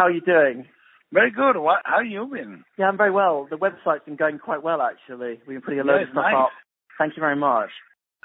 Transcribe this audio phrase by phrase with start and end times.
[0.00, 0.64] how are you doing?
[1.12, 1.58] Very good.
[1.58, 2.64] What, how are you been?
[2.78, 3.46] Yeah, I'm very well.
[3.50, 5.40] The website's been going quite well, actually.
[5.46, 6.34] We've been putting a load Yeah, of stuff nice.
[6.38, 6.50] up.
[6.96, 7.68] Thank you very much.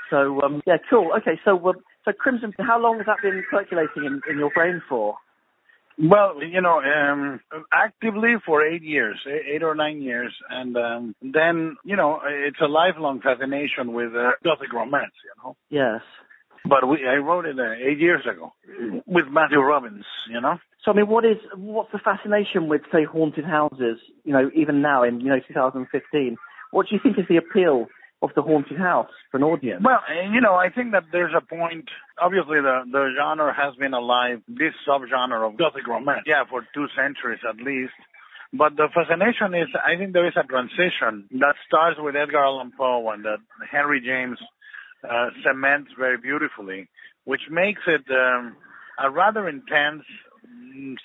[0.10, 1.12] So, um, yeah, cool.
[1.18, 1.74] Okay, so uh,
[2.06, 5.16] so Crimson, how long has that been circulating in, in your brain for?
[5.98, 7.42] Well, you know, um,
[7.74, 12.68] actively for eight years, eight or nine years, and um, then you know, it's a
[12.68, 15.16] lifelong fascination with uh, gothic romance.
[15.24, 16.02] You know, Yes.
[16.70, 18.52] but we, I wrote it uh, eight years ago
[19.08, 20.06] with Matthew Robbins.
[20.30, 20.58] You know.
[20.86, 23.98] So, I mean, what is what's the fascination with, say, haunted houses?
[24.24, 26.38] You know, even now in you know 2015,
[26.70, 27.88] what do you think is the appeal
[28.22, 29.82] of the haunted house for an audience?
[29.84, 31.90] Well, uh, you know, I think that there's a point.
[32.22, 36.86] Obviously, the the genre has been alive, this subgenre of gothic romance, yeah, for two
[36.96, 37.98] centuries at least.
[38.54, 42.72] But the fascination is, I think there is a transition that starts with Edgar Allan
[42.78, 44.38] Poe and that Henry James
[45.04, 46.88] uh, cements very beautifully,
[47.26, 48.56] which makes it um,
[49.04, 50.06] a rather intense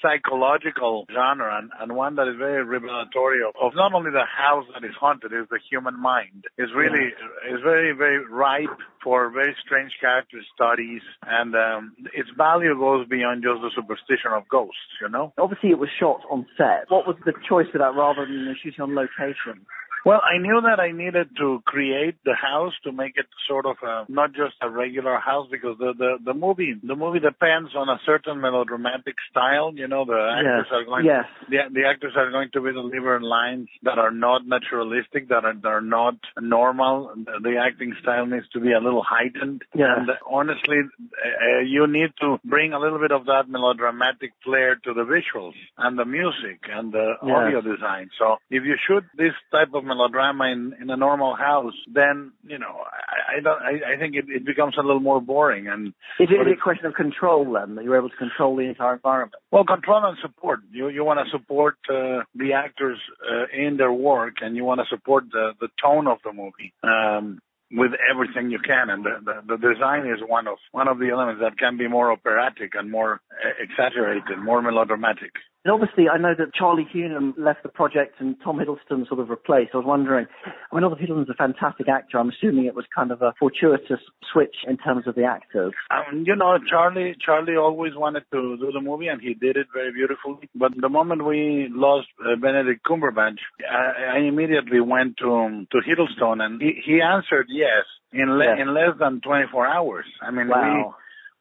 [0.03, 4.65] psychological genre and, and one that is very revelatory of, of not only the house
[4.75, 6.45] that is haunted, is the human mind.
[6.59, 7.13] Is really
[7.49, 13.43] is very very ripe for very strange character studies, and um, its value goes beyond
[13.43, 15.01] just the superstition of ghosts.
[15.01, 15.33] You know.
[15.39, 16.87] Obviously, it was shot on set.
[16.89, 19.67] What was the choice for that rather than shooting on location?
[20.05, 23.77] Well, I knew that I needed to create the house to make it sort of
[23.83, 27.89] a, not just a regular house because the, the, the movie the movie depends on
[27.89, 29.73] a certain melodramatic style.
[29.75, 30.73] You know, the actors yes.
[30.73, 31.25] are going yes.
[31.49, 35.55] the, the actors are going to be delivering lines that are not naturalistic, that are,
[35.55, 37.13] that are not normal.
[37.17, 39.63] The, the acting style needs to be a little heightened.
[39.75, 39.89] Yes.
[39.97, 44.95] And honestly, uh, you need to bring a little bit of that melodramatic flair to
[44.95, 47.37] the visuals and the music and the Yes.
[47.37, 48.11] audio design.
[48.19, 52.59] So if you shoot this type of melodrama in, in a normal house, then, you
[52.63, 55.83] know, I, I don't, I, I think it, it becomes a little more boring and
[56.19, 59.35] Is it a question of control then that you're able to control the entire environment?
[59.51, 60.61] Well, control and support.
[60.73, 62.99] You you want to support uh, the actors
[63.31, 66.73] uh, in their work, and you want to support the the tone of the movie
[66.83, 68.91] um, with everything you can.
[68.91, 71.89] And the, the the design is one of one of the elements that can be
[71.89, 73.13] more operatic and more
[73.45, 75.33] uh, exaggerated, more melodramatic.
[75.65, 79.29] And obviously, I know that Charlie Hunnam left the project and Tom Hiddleston sort of
[79.29, 79.71] replaced.
[79.75, 82.19] I was wondering, I mean, obviously Hiddleston's a fantastic actor.
[82.19, 84.01] I'm assuming it was kind of a fortuitous
[84.33, 85.75] switch in terms of the actors.
[85.91, 89.67] Um, you know, Charlie Charlie always wanted to do the movie, and he did it
[89.75, 90.49] very beautifully.
[90.55, 93.37] But the moment we lost uh, Benedict Cumberbatch,
[93.71, 98.45] I, I immediately went to um, to Hiddleston, and he, he answered yes in le-
[98.45, 98.59] Yes.
[98.63, 100.07] in less than 24 hours.
[100.23, 100.85] I mean, we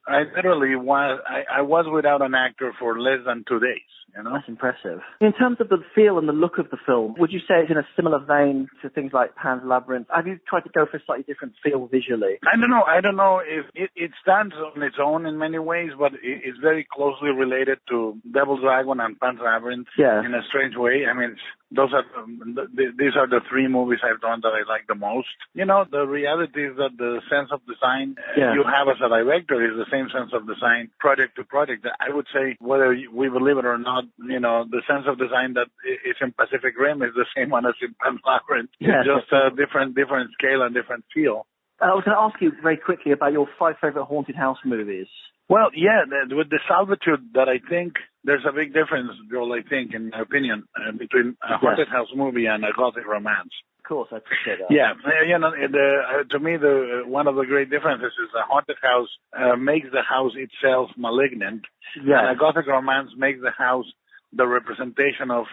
[0.06, 3.80] I literally was I, I was without an actor for less than two days.
[4.16, 4.32] You know.
[4.32, 5.00] That's impressive.
[5.20, 7.70] In terms of the feel and the look of the film, would you say it's
[7.70, 10.08] in a similar vein to things like Pan's Labyrinth?
[10.14, 12.38] Have you tried to go for a slightly different feel visually?
[12.46, 12.82] I don't know.
[12.82, 16.42] I don't know if it, it stands on its own in many ways, but it,
[16.44, 20.24] it's very closely related to Devil's Dragon and Pan's Labyrinth Yes.
[20.24, 21.04] in a strange way.
[21.10, 21.36] I mean,
[21.70, 24.94] those are the, th- these are the three movies I've done that I like the
[24.96, 25.28] most.
[25.54, 28.54] You know, the reality is that the sense of design uh, Yeah.
[28.54, 31.86] you have as a director is the same sense of design project to project.
[32.00, 35.54] I would say whether we believe it or not, you know, the sense of design
[35.54, 38.70] that is in Pacific Rim is the same one as in Pan's Labyrinth.
[38.80, 39.04] Yes.
[39.04, 41.46] It's just a different different scale and different feel.
[41.80, 44.58] Uh, I was going to ask you very quickly about your five favorite haunted house
[44.64, 45.06] movies.
[45.48, 49.94] Well, yeah, with the salvitude that I think there's a big difference, Joel, I think,
[49.94, 53.50] in my opinion, uh, between a haunted house movie and a gothic romance.
[53.90, 54.70] Course, I appreciate that.
[54.70, 54.94] Yeah,
[55.26, 58.46] you know, the, uh, to me, the uh, one of the great differences is a
[58.46, 61.62] haunted house uh, makes the house itself malignant,
[61.98, 62.20] yeah.
[62.20, 63.86] and a gothic romance makes the house
[64.32, 65.46] the representation of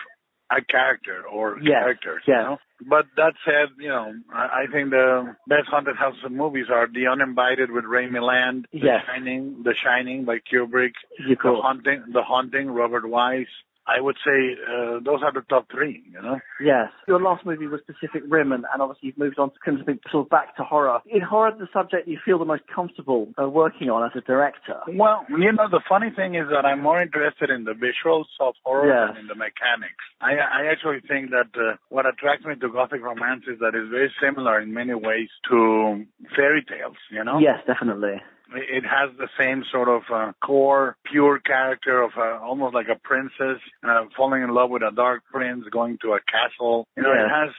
[0.52, 2.22] a character or Yes, characters.
[2.28, 2.38] yes.
[2.38, 2.58] You know?
[2.88, 7.08] But that said, you know, I, I think the best haunted house movies are The
[7.12, 11.36] Uninvited with Ray Milland, The Shining, The Shining by Kubrick, The.
[11.42, 13.48] Haunting, The Haunting, Robert Wise.
[13.88, 16.03] I would say uh, those are the top three.
[16.12, 16.40] You know.
[16.62, 16.90] Yes.
[17.08, 20.30] Your last movie was Pacific Rim, and, and obviously you've moved on to sort of
[20.30, 21.00] back to horror.
[21.08, 24.75] In horror, the subject you feel the most comfortable uh, working on as a director.
[24.88, 28.53] Well, you know, the funny thing is that I'm more interested in the visuals of
[28.64, 29.14] horror Yes.
[29.16, 30.04] than in the mechanics.
[30.22, 33.89] I, I actually think that uh, what attracts me to gothic romance is that it's
[33.89, 36.06] very similar in many ways to
[36.36, 36.98] fairy tales.
[37.12, 37.39] You know.
[37.39, 38.22] Yes, definitely.
[38.56, 43.00] It has the same sort of uh, core, pure character of uh, almost like a
[43.00, 46.88] princess uh, falling in love with a dark prince, going to a castle.
[46.98, 47.26] You know, Yeah.
[47.26, 47.50] it has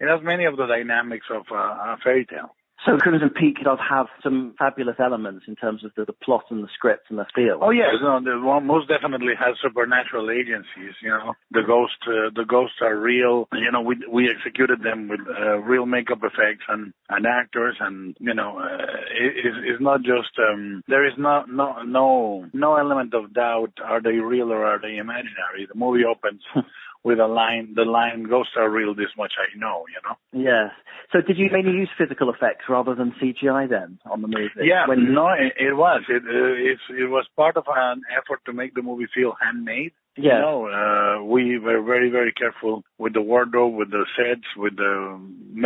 [0.00, 2.55] it has many of the dynamics of uh, a fairy tale.
[2.84, 6.62] So Crimson Peak does have some fabulous elements in terms of the, the plot and
[6.62, 7.58] the script and the feel.
[7.62, 10.94] Oh yes, no, the one most definitely has supernatural agencies.
[11.02, 13.48] You know, the ghosts, uh, the ghosts are real.
[13.52, 18.16] You know, we we executed them with uh, real makeup effects and and actors, and
[18.20, 18.76] you know, uh,
[19.18, 23.72] it, it's not just um, there is no no no no element of doubt.
[23.82, 25.66] Are they real or are they imaginary?
[25.66, 26.42] The movie opens.
[27.06, 28.92] with a line, the line ghosts are real.
[28.92, 30.16] This much I know, you know.
[30.50, 30.70] Yes.
[31.12, 34.50] So did you mainly use physical effects rather than CGI then on the movie?
[34.72, 36.02] Yeah, When- no, it, it was.
[36.08, 39.92] It uh, it was part of an effort to make the movie feel handmade.
[40.16, 40.40] You Yeah.
[40.40, 44.94] know, uh, we were very, very careful with the wardrobe, with the sets, with the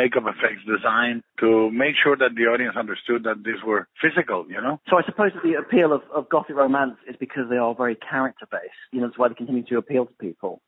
[0.01, 4.61] makeup effects design to make sure that the audience understood that these were physical, you
[4.61, 4.75] know?
[4.91, 7.95] So I suppose that the appeal of, of gothic romance is because they are very
[7.97, 8.83] character based.
[8.93, 10.61] You know, that's why they continue to appeal to people.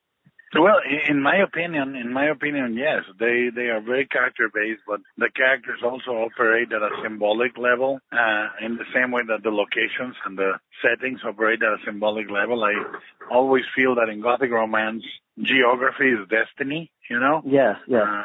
[0.54, 5.00] Well, in my opinion, in my opinion, yes, they they are very character based, but
[5.16, 9.50] the characters also operate at a symbolic level, uh, in the same way that the
[9.50, 10.52] locations and the
[10.82, 12.62] settings operate at a symbolic level.
[12.64, 12.74] I
[13.30, 15.04] always feel that in Gothic romance,
[15.40, 16.90] geography is destiny.
[17.08, 18.02] You know, Yes, yes.
[18.06, 18.24] uh,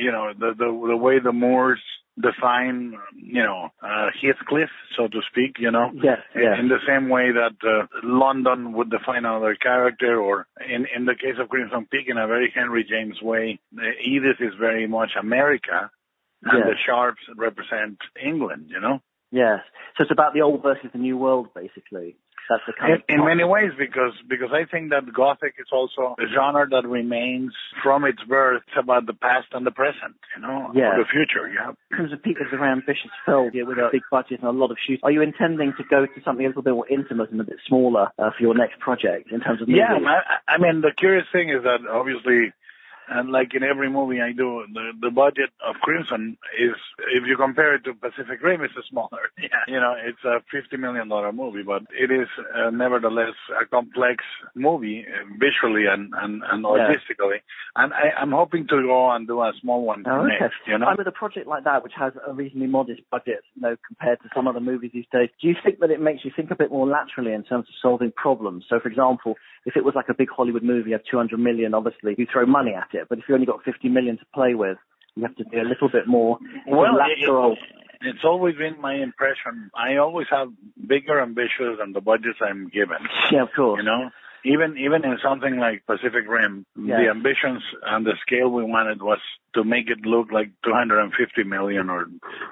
[0.00, 1.80] you know the the the way the Moors
[2.20, 5.56] define, you know, uh, Heathcliff, so to speak.
[5.58, 6.56] You know, yes, yes.
[6.60, 11.14] in the same way that uh, London would define another character, or in, in the
[11.14, 13.58] case of Crimson Peak, in a very Henry James way,
[14.04, 15.90] Edith is very much America,
[16.42, 16.66] and Yes.
[16.68, 19.00] the Sharps represent England, you know?
[19.30, 19.60] Yes.
[19.96, 22.16] So it's about the old versus the new world, basically.
[22.48, 25.68] That's the kind In, of in many ways, because because I think that Gothic is
[25.72, 27.52] also a genre that remains
[27.82, 30.92] from its birth about the past and the present, you know, Yeah.
[30.94, 31.48] or the future.
[31.48, 31.72] Yeah.
[31.92, 34.70] Crimson Peak is a very ambitious film yeah, with a big budget and a lot
[34.70, 35.00] of shoots.
[35.02, 37.56] Are you intending to go to something a little bit more intimate and a bit
[37.66, 39.82] smaller uh, for your next project in terms of movies?
[39.88, 42.52] Yeah, I, I mean, the curious thing is that obviously,
[43.08, 46.74] and like in every movie I do, the the budget of Crimson is,
[47.16, 49.30] if you compare it to Pacific Rim, it's a smaller.
[49.44, 49.60] Yeah.
[49.68, 54.24] You know, it's a fifty million dollar movie, but it is uh, nevertheless a complex
[54.54, 56.86] movie uh, visually and and, and Yeah.
[56.88, 57.42] artistically.
[57.76, 60.36] And I, I'm hoping to go and do a small one Oh, okay.
[60.40, 60.56] next.
[60.66, 60.88] You know.
[60.88, 64.20] And with a project like that, which has a reasonably modest budget, you know, compared
[64.22, 66.56] to some other movies these days, do you think that it makes you think a
[66.56, 68.64] bit more laterally in terms of solving problems?
[68.68, 69.34] So, for example,
[69.66, 72.46] if it was like a big Hollywood movie, you have 200 million, obviously, you throw
[72.46, 73.06] money at it.
[73.08, 74.78] But if you only got 50 million to play with,
[75.16, 77.56] you have to be a little bit more Well, lateral.
[78.00, 79.70] it's always been my impression.
[79.74, 80.48] I always have
[80.86, 82.98] bigger ambitions than the budgets I'm given.
[83.32, 83.78] yeah, of course.
[83.78, 84.10] You know,
[84.44, 86.98] even even in something like Pacific Rim, Yes.
[87.00, 89.20] the ambitions and the scale we wanted was
[89.54, 92.06] to make it look like 250 million or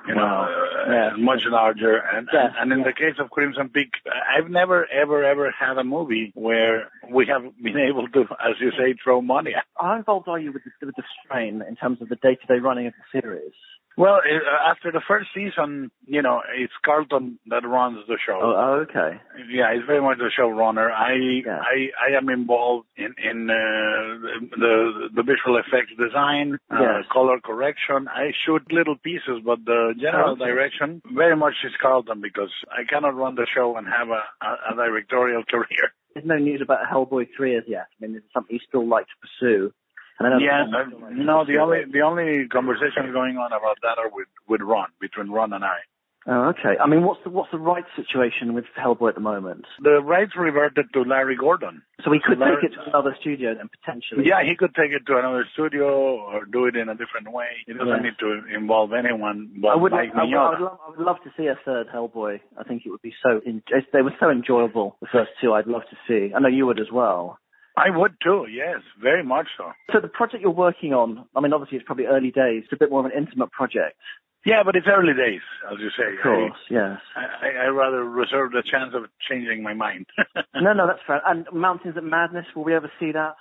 [0.08, 1.12] you know Wow.
[1.12, 1.96] uh, much larger.
[2.14, 2.52] And Yes.
[2.58, 3.90] and in the case of Crimson Peak,
[4.34, 8.70] I've never ever ever had a movie where we have been able to, as you
[8.72, 9.54] say, throw money.
[9.54, 9.64] at.
[9.78, 12.87] How involved are you with the, with the strain in terms of the day-to-day running
[12.87, 13.52] of the series?
[13.94, 18.38] Well, uh, after the first season, you know, it's Carlton that runs the show.
[18.43, 19.20] Oh, oh okay.
[19.50, 20.90] Yeah, he's very much the showrunner.
[20.90, 21.12] I
[21.44, 21.60] Yeah.
[21.60, 26.78] I I am involved in in uh, the the visual effects design, uh,
[27.12, 28.08] Color correction.
[28.08, 30.44] I shoot little pieces, but the general oh, Okay.
[30.46, 34.72] direction very much is Carlton because I cannot run the show and have a, a,
[34.72, 35.92] a directorial career.
[36.14, 37.86] There's no news about Hellboy 3 as yet.
[38.00, 39.72] I mean, is something you still like to pursue?
[40.18, 40.64] And I know Yeah,
[41.16, 45.30] no, the only the only conversations going on about that are with with Ron, between
[45.30, 45.78] Ron and I.
[46.26, 46.78] Oh, okay.
[46.78, 49.64] I mean, what's the what's the rights situation with Hellboy at the moment?
[49.82, 51.82] The rights reverted to Larry Gordon.
[52.04, 54.24] So we could Larry- take it to another studio then potentially.
[54.26, 57.46] Yeah, he could take it to another studio or do it in a different way.
[57.66, 58.02] He doesn't Yeah.
[58.02, 60.98] need to involve anyone but I would, Mike I, would, I, would love, I would
[61.04, 62.38] love to see a third Hellboy.
[62.56, 63.40] I think it would be so.
[63.44, 64.96] En- they were so enjoyable.
[65.00, 66.32] The first two, I'd love to see.
[66.34, 67.38] I know you would as well.
[67.76, 69.72] I would too, yes, very much so.
[69.93, 72.64] So the project you're working on, I mean, obviously it's probably early days.
[72.64, 73.96] It's a bit more of an intimate project.
[74.44, 76.17] Yeah, but it's early days, as you say.
[76.17, 76.99] Of course, yes.
[77.15, 80.06] I, I, I rather reserve the chance of changing my mind.
[80.55, 81.20] No, no, that's fair.
[81.27, 83.34] And Mountains of Madness, will we ever see that?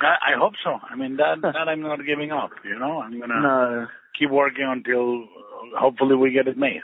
[0.00, 0.78] I, I hope so.
[0.90, 3.00] I mean, that, that I'm not giving up, you know?
[3.00, 3.86] I'm going to No.
[4.18, 6.80] keep working until uh, hopefully we get it made.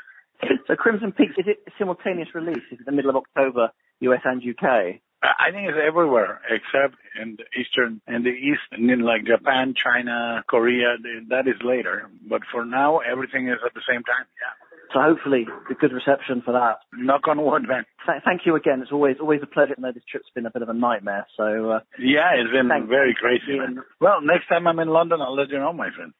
[0.66, 2.62] So Crimson Peaks, is it simultaneous release?
[2.72, 5.00] Is it the middle of October, US and UK?
[5.22, 9.74] I think it's everywhere except in the eastern, in the east, and in like Japan,
[9.76, 10.96] China, Korea.
[11.02, 12.08] th- That is later.
[12.28, 14.24] But for now, everything is at the same time.
[14.40, 14.54] Yeah.
[14.92, 16.78] So hopefully a good reception for that.
[16.94, 17.84] Knock on wood, man.
[18.06, 18.80] Th- thank you again.
[18.82, 19.74] It's always always a pleasure.
[19.76, 21.26] I know this trip's been a bit of a nightmare.
[21.36, 23.58] So uh, Yeah, it's been very crazy.
[24.00, 26.12] Well, next time I'm in London, I'll let you know, my friend.